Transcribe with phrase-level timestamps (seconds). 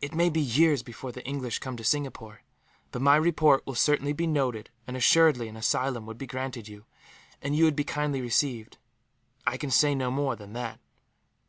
[0.00, 2.42] "It may be years before the English come to Singapore;
[2.92, 6.84] but my report will certainly be noted and, assuredly, an asylum would be granted you,
[7.42, 8.78] and you would be kindly received.
[9.44, 10.78] I can say no more than that."